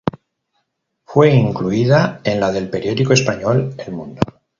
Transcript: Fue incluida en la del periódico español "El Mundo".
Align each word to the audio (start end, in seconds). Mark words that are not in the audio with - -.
Fue 1.05 1.29
incluida 1.31 2.21
en 2.23 2.39
la 2.39 2.51
del 2.51 2.71
periódico 2.71 3.13
español 3.13 3.75
"El 3.77 3.93
Mundo". 3.93 4.19